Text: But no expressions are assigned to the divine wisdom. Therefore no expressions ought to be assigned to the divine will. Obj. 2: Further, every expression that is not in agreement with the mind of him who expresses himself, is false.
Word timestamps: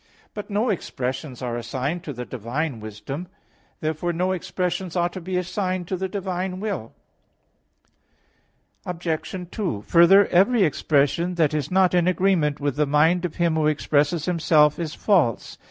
But 0.33 0.49
no 0.49 0.69
expressions 0.71 1.43
are 1.43 1.55
assigned 1.55 2.03
to 2.05 2.11
the 2.11 2.25
divine 2.25 2.79
wisdom. 2.79 3.27
Therefore 3.81 4.11
no 4.11 4.31
expressions 4.31 4.95
ought 4.95 5.13
to 5.13 5.21
be 5.21 5.37
assigned 5.37 5.87
to 5.89 5.95
the 5.95 6.09
divine 6.09 6.59
will. 6.59 6.93
Obj. 8.83 9.35
2: 9.51 9.81
Further, 9.83 10.25
every 10.29 10.63
expression 10.63 11.35
that 11.35 11.53
is 11.53 11.69
not 11.69 11.93
in 11.93 12.07
agreement 12.07 12.59
with 12.59 12.77
the 12.77 12.87
mind 12.87 13.25
of 13.25 13.35
him 13.35 13.53
who 13.53 13.67
expresses 13.67 14.25
himself, 14.25 14.79
is 14.79 14.95
false. 14.95 15.59